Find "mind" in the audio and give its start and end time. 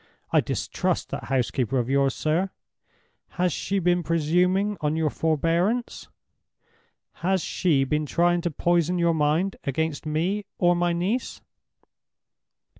9.13-9.57